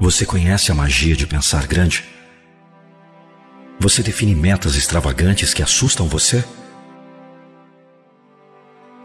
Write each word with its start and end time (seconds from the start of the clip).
Você 0.00 0.26
conhece 0.26 0.72
a 0.72 0.74
magia 0.74 1.14
de 1.14 1.26
pensar 1.26 1.66
grande? 1.66 2.04
Você 3.78 4.02
define 4.02 4.34
metas 4.34 4.74
extravagantes 4.74 5.52
que 5.52 5.62
assustam 5.62 6.08
você? 6.08 6.44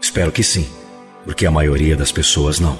Espero 0.00 0.32
que 0.32 0.42
sim, 0.42 0.68
porque 1.24 1.46
a 1.46 1.50
maioria 1.50 1.96
das 1.96 2.10
pessoas 2.10 2.58
não. 2.58 2.78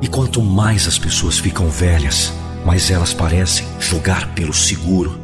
E 0.00 0.08
quanto 0.08 0.40
mais 0.42 0.86
as 0.86 0.98
pessoas 0.98 1.38
ficam 1.38 1.68
velhas, 1.68 2.32
mais 2.64 2.90
elas 2.90 3.12
parecem 3.12 3.66
jogar 3.78 4.34
pelo 4.34 4.52
seguro. 4.52 5.20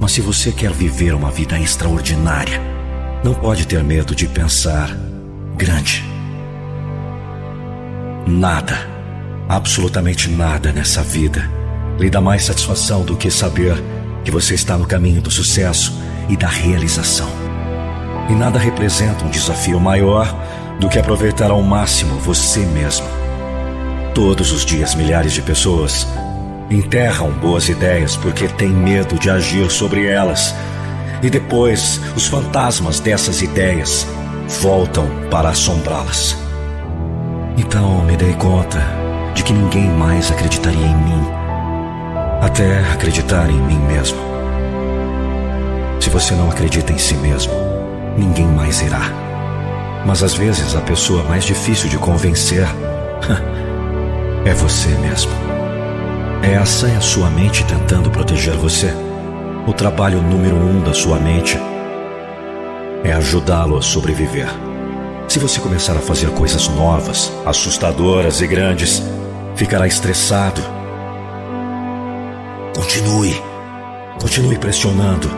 Mas 0.00 0.12
se 0.12 0.20
você 0.20 0.50
quer 0.50 0.72
viver 0.72 1.14
uma 1.14 1.30
vida 1.30 1.58
extraordinária, 1.58 2.60
não 3.22 3.34
pode 3.34 3.66
ter 3.66 3.82
medo 3.84 4.14
de 4.14 4.26
pensar 4.26 4.96
grande. 5.58 6.04
Nada, 8.26 8.78
absolutamente 9.48 10.30
nada 10.30 10.72
nessa 10.72 11.02
vida 11.02 11.50
lhe 11.98 12.08
dá 12.08 12.20
mais 12.20 12.44
satisfação 12.44 13.02
do 13.04 13.16
que 13.16 13.28
saber 13.28 13.74
que 14.24 14.30
você 14.30 14.54
está 14.54 14.78
no 14.78 14.86
caminho 14.86 15.20
do 15.20 15.32
sucesso 15.32 15.92
e 16.28 16.36
da 16.36 16.46
realização. 16.46 17.28
E 18.30 18.34
nada 18.34 18.56
representa 18.56 19.24
um 19.24 19.30
desafio 19.30 19.80
maior 19.80 20.32
do 20.78 20.88
que 20.88 20.98
aproveitar 20.98 21.50
ao 21.50 21.60
máximo 21.60 22.20
você 22.20 22.60
mesmo. 22.60 23.06
Todos 24.14 24.52
os 24.52 24.64
dias, 24.64 24.94
milhares 24.94 25.32
de 25.32 25.42
pessoas 25.42 26.06
enterram 26.70 27.32
boas 27.32 27.68
ideias 27.68 28.16
porque 28.16 28.46
têm 28.46 28.68
medo 28.68 29.18
de 29.18 29.28
agir 29.28 29.68
sobre 29.70 30.06
elas. 30.06 30.54
E 31.20 31.28
depois, 31.28 32.00
os 32.14 32.28
fantasmas 32.28 33.00
dessas 33.00 33.42
ideias 33.42 34.06
voltam 34.48 35.06
para 35.30 35.50
assombrá-las. 35.50 36.36
Então 37.56 38.02
me 38.02 38.16
dei 38.16 38.32
conta 38.34 38.82
de 39.34 39.42
que 39.44 39.52
ninguém 39.52 39.88
mais 39.90 40.30
acreditaria 40.30 40.86
em 40.86 40.96
mim, 40.96 41.22
até 42.40 42.80
acreditar 42.92 43.48
em 43.50 43.60
mim 43.60 43.78
mesmo. 43.80 44.18
Se 46.00 46.08
você 46.08 46.34
não 46.34 46.50
acredita 46.50 46.92
em 46.92 46.98
si 46.98 47.14
mesmo, 47.14 47.52
ninguém 48.16 48.46
mais 48.46 48.80
irá. 48.80 49.12
Mas 50.06 50.22
às 50.22 50.34
vezes 50.34 50.74
a 50.74 50.80
pessoa 50.80 51.22
mais 51.24 51.44
difícil 51.44 51.88
de 51.88 51.98
convencer 51.98 52.66
é 54.46 54.54
você 54.54 54.88
mesmo. 54.88 55.32
É 56.42 56.54
essa 56.54 56.88
é 56.88 56.96
a 56.96 57.00
sua 57.00 57.28
mente 57.28 57.64
tentando 57.64 58.10
proteger 58.10 58.54
você. 58.54 58.94
O 59.66 59.72
trabalho 59.72 60.22
número 60.22 60.56
um 60.56 60.80
da 60.80 60.94
sua 60.94 61.18
mente 61.18 61.58
é 63.04 63.12
ajudá-lo 63.12 63.76
a 63.76 63.82
sobreviver. 63.82 64.48
Se 65.28 65.38
você 65.38 65.60
começar 65.60 65.96
a 65.96 66.00
fazer 66.00 66.30
coisas 66.30 66.68
novas, 66.68 67.32
assustadoras 67.44 68.40
e 68.40 68.46
grandes, 68.46 69.02
ficará 69.54 69.86
estressado. 69.86 70.62
Continue. 72.74 73.40
Continue 74.20 74.58
pressionando. 74.58 75.28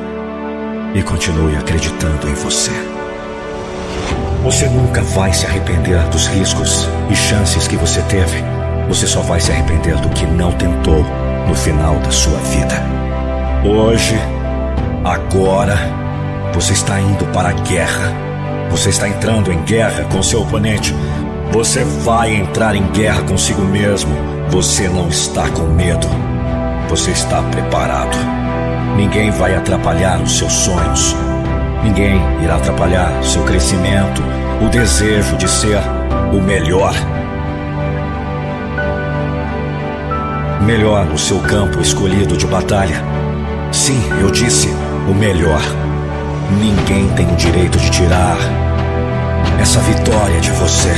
E 0.94 1.02
continue 1.02 1.56
acreditando 1.56 2.28
em 2.28 2.34
você. 2.34 2.72
Você 4.42 4.66
nunca 4.68 5.02
vai 5.02 5.32
se 5.32 5.44
arrepender 5.44 6.02
dos 6.08 6.26
riscos 6.26 6.88
e 7.10 7.14
chances 7.14 7.68
que 7.68 7.76
você 7.76 8.00
teve. 8.02 8.42
Você 8.88 9.06
só 9.06 9.20
vai 9.20 9.40
se 9.40 9.52
arrepender 9.52 9.96
do 10.00 10.08
que 10.10 10.24
não 10.26 10.52
tentou 10.52 11.04
no 11.46 11.54
final 11.54 11.96
da 11.96 12.10
sua 12.10 12.38
vida. 12.38 12.82
Hoje, 13.64 14.14
agora, 15.04 15.99
você 16.52 16.72
está 16.72 17.00
indo 17.00 17.24
para 17.32 17.50
a 17.50 17.52
guerra. 17.52 18.12
Você 18.70 18.90
está 18.90 19.08
entrando 19.08 19.52
em 19.52 19.62
guerra 19.62 20.04
com 20.04 20.22
seu 20.22 20.42
oponente. 20.42 20.94
Você 21.52 21.84
vai 21.84 22.34
entrar 22.34 22.74
em 22.76 22.86
guerra 22.88 23.22
consigo 23.22 23.62
mesmo. 23.62 24.14
Você 24.48 24.88
não 24.88 25.08
está 25.08 25.48
com 25.50 25.62
medo. 25.62 26.06
Você 26.88 27.10
está 27.12 27.42
preparado. 27.42 28.16
Ninguém 28.96 29.30
vai 29.30 29.54
atrapalhar 29.54 30.20
os 30.20 30.38
seus 30.38 30.52
sonhos. 30.52 31.16
Ninguém 31.82 32.20
irá 32.42 32.56
atrapalhar 32.56 33.10
seu 33.22 33.42
crescimento, 33.44 34.22
o 34.64 34.68
desejo 34.68 35.36
de 35.36 35.48
ser 35.48 35.78
o 36.32 36.40
melhor. 36.40 36.92
Melhor 40.62 41.06
no 41.06 41.16
seu 41.16 41.38
campo 41.40 41.80
escolhido 41.80 42.36
de 42.36 42.46
batalha. 42.46 43.02
Sim, 43.72 44.02
eu 44.20 44.30
disse 44.30 44.68
o 45.08 45.14
melhor. 45.14 45.62
Ninguém 46.58 47.08
tem 47.14 47.26
o 47.26 47.36
direito 47.36 47.78
de 47.78 47.90
tirar 47.90 48.36
essa 49.60 49.78
vitória 49.80 50.40
de 50.40 50.50
você. 50.52 50.92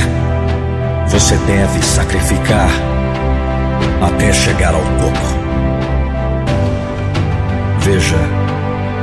Você 1.07 1.35
deve 1.45 1.81
sacrificar 1.83 2.69
até 4.01 4.31
chegar 4.33 4.73
ao 4.73 4.81
topo. 4.81 5.43
Veja, 7.79 8.15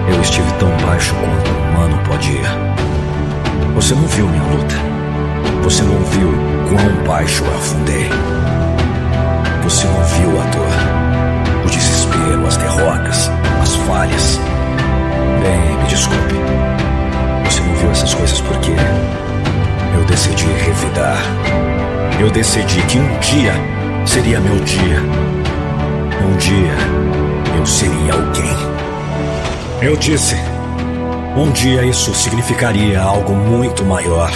eu 0.09 0.21
estive 0.21 0.51
tão 0.55 0.71
baixo 0.87 1.15
quanto 1.15 1.51
um 1.51 1.71
humano 1.71 2.03
pode 2.09 2.31
ir. 2.33 2.47
Você 3.75 3.95
não 3.95 4.07
viu 4.09 4.27
minha 4.27 4.43
luta. 4.45 4.75
Você 5.63 5.83
não 5.83 5.99
viu 6.05 6.33
quão 6.69 7.05
baixo 7.07 7.45
eu 7.45 7.55
afundei. 7.55 8.09
Você 9.63 9.87
não 9.87 10.03
viu 10.05 10.41
a 10.41 10.45
dor, 10.47 11.65
o 11.65 11.71
desespero, 11.71 12.47
as 12.47 12.57
derrotas, 12.57 13.31
as 13.63 13.77
falhas. 13.77 14.41
Bem, 15.43 15.77
me 15.79 15.87
desculpe. 15.87 16.40
Eu 22.31 22.35
decidi 22.35 22.81
que 22.83 22.97
um 22.97 23.19
dia 23.19 23.53
seria 24.07 24.39
meu 24.39 24.55
dia. 24.61 25.03
Um 26.23 26.37
dia 26.37 27.57
eu 27.59 27.67
seria 27.67 28.13
alguém. 28.13 28.57
Eu 29.83 29.97
disse, 29.97 30.37
um 31.37 31.51
dia 31.51 31.85
isso 31.85 32.15
significaria 32.15 33.03
algo 33.03 33.35
muito 33.35 33.85
maior. 33.85 34.31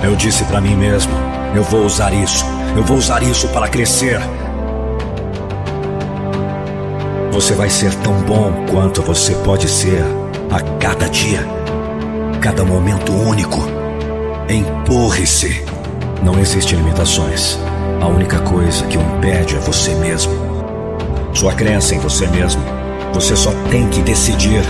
Eu 0.00 0.14
disse 0.14 0.44
para 0.44 0.60
mim 0.60 0.76
mesmo, 0.76 1.12
eu 1.56 1.64
vou 1.64 1.84
usar 1.84 2.12
isso. 2.14 2.44
Eu 2.76 2.84
vou 2.84 2.96
usar 2.96 3.20
isso 3.20 3.48
para 3.48 3.66
crescer. 3.66 4.20
Você 7.32 7.52
vai 7.54 7.68
ser 7.68 7.92
tão 7.96 8.14
bom 8.22 8.64
quanto 8.70 9.02
você 9.02 9.34
pode 9.44 9.68
ser 9.68 10.04
a 10.52 10.60
cada 10.78 11.08
dia, 11.08 11.44
cada 12.40 12.64
momento 12.64 13.12
único. 13.12 13.58
Empurre-se. 14.48 15.77
Não 16.22 16.38
existem 16.38 16.78
limitações. 16.78 17.58
A 18.00 18.06
única 18.06 18.38
coisa 18.40 18.84
que 18.86 18.98
o 18.98 19.00
impede 19.00 19.56
é 19.56 19.58
você 19.58 19.94
mesmo. 19.94 20.32
Sua 21.32 21.52
crença 21.52 21.94
em 21.94 21.98
você 21.98 22.26
mesmo. 22.26 22.62
Você 23.14 23.36
só 23.36 23.52
tem 23.70 23.88
que 23.88 24.02
decidir. 24.02 24.62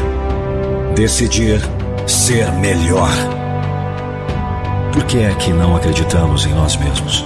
Decidir 0.95 1.61
ser 2.07 2.51
melhor. 2.53 3.11
Por 4.93 5.05
que 5.05 5.19
é 5.19 5.35
que 5.35 5.53
não 5.53 5.77
acreditamos 5.77 6.47
em 6.47 6.53
nós 6.55 6.77
mesmos? 6.77 7.25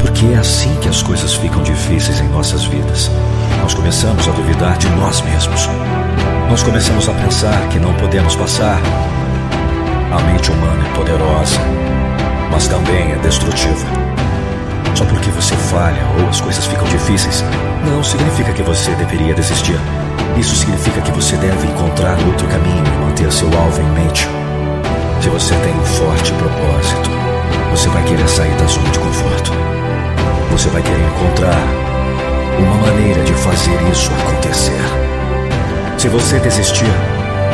Porque 0.00 0.26
é 0.26 0.38
assim 0.38 0.74
que 0.80 0.88
as 0.88 1.02
coisas 1.02 1.34
ficam 1.34 1.62
difíceis 1.62 2.20
em 2.20 2.28
nossas 2.28 2.64
vidas. 2.64 3.10
Nós 3.60 3.74
começamos 3.74 4.26
a 4.28 4.30
duvidar 4.32 4.78
de 4.78 4.88
nós 4.90 5.20
mesmos. 5.22 5.68
Nós 6.48 6.62
começamos 6.62 7.08
a 7.08 7.12
pensar 7.12 7.68
que 7.68 7.78
não 7.78 7.94
podemos 7.94 8.34
passar. 8.34 8.80
A 10.12 10.20
mente 10.22 10.50
humana 10.50 10.84
é 10.84 10.96
poderosa, 10.96 11.60
mas 12.50 12.68
também 12.68 13.12
é 13.12 13.16
destrutiva. 13.16 13.86
Só 14.94 15.04
porque 15.04 15.30
você 15.30 15.54
falha 15.56 16.02
ou 16.18 16.28
as 16.28 16.40
coisas 16.40 16.66
ficam 16.66 16.86
difíceis, 16.88 17.44
não 17.84 18.02
significa 18.02 18.52
que 18.52 18.62
você 18.62 18.90
deveria 18.92 19.34
desistir. 19.34 19.78
Isso 20.36 20.54
significa 20.56 21.00
que 21.00 21.12
você 21.12 21.36
deve 21.36 21.66
encontrar 21.66 22.18
outro 22.26 22.46
caminho 22.48 22.84
e 22.84 23.04
manter 23.04 23.32
seu 23.32 23.48
alvo 23.58 23.80
em 23.80 23.90
mente. 23.92 24.28
Se 25.22 25.28
você 25.28 25.54
tem 25.54 25.74
um 25.74 25.84
forte 25.84 26.32
propósito, 26.32 27.10
você 27.70 27.88
vai 27.88 28.02
querer 28.04 28.28
sair 28.28 28.54
da 28.56 28.66
zona 28.66 28.90
de 28.90 28.98
conforto. 28.98 29.52
Você 30.50 30.68
vai 30.70 30.82
querer 30.82 31.04
encontrar 31.04 31.90
uma 32.58 32.74
maneira 32.76 33.22
de 33.22 33.32
fazer 33.34 33.78
isso 33.90 34.10
acontecer. 34.20 34.80
Se 35.98 36.08
você 36.08 36.38
desistir, 36.40 36.90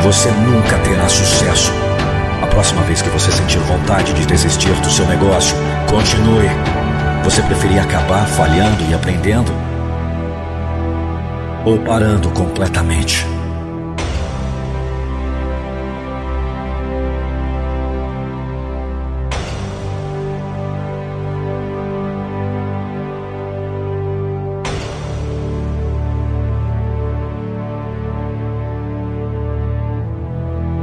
você 0.01 0.29
nunca 0.31 0.77
terá 0.79 1.07
sucesso. 1.07 1.71
A 2.41 2.47
próxima 2.47 2.81
vez 2.83 3.01
que 3.01 3.09
você 3.09 3.31
sentir 3.31 3.59
vontade 3.87 4.11
de 4.11 4.25
desistir 4.25 4.73
do 4.81 4.89
seu 4.89 5.07
negócio, 5.07 5.55
continue. 5.89 6.49
Você 7.23 7.41
preferia 7.41 7.83
acabar 7.83 8.27
falhando 8.27 8.83
e 8.83 8.93
aprendendo? 8.93 9.49
Ou 11.63 11.79
parando 11.79 12.29
completamente? 12.31 13.25